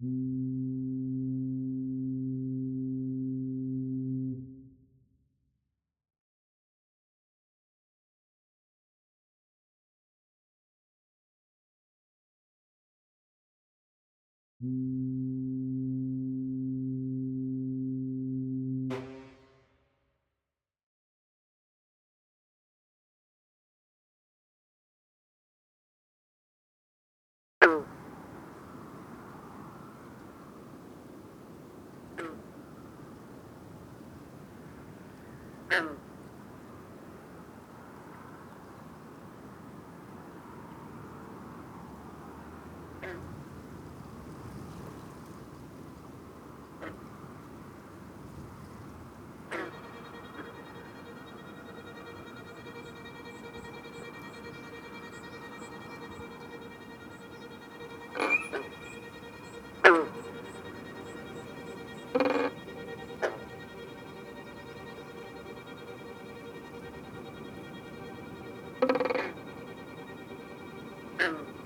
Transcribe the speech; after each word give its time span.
từ 0.00 0.08
and 35.70 35.88
um, 71.20 71.57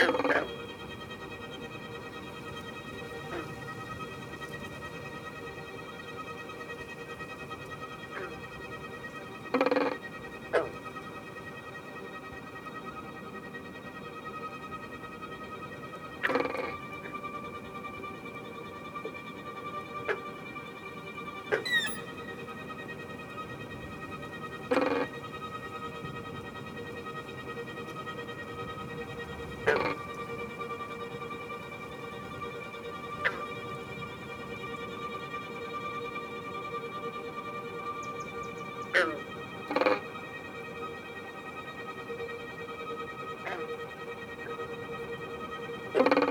Oh, 0.00 0.20
no. 0.24 0.63
Thank 38.94 39.08
you. 45.94 46.23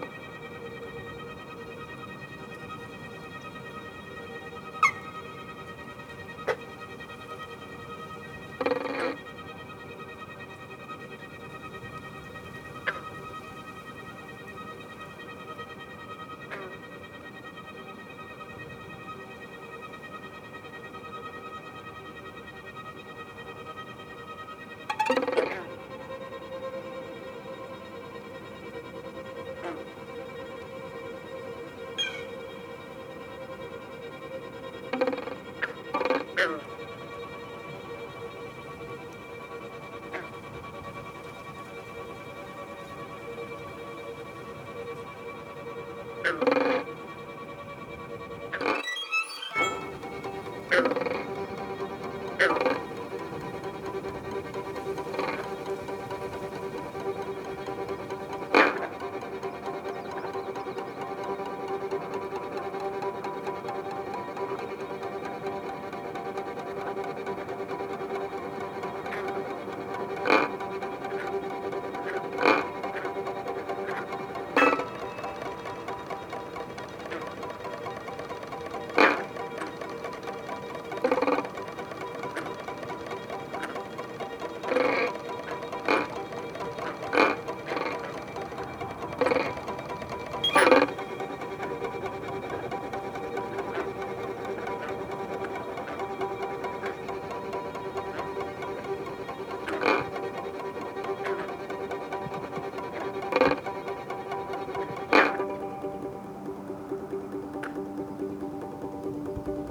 Hello. 46.25 46.62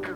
Will 0.03 0.09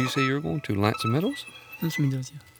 you 0.00 0.08
say 0.08 0.24
you're 0.24 0.40
going 0.40 0.62
to 0.62 0.74
L'Anse 0.74 1.04
aux 1.04 1.08
Meadows? 1.08 1.44
L'Anse 1.82 1.98
aux 1.98 2.02
Meadows, 2.02 2.32
yeah. 2.32 2.57